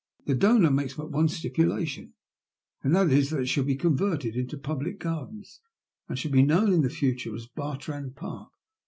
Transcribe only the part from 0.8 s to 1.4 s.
but one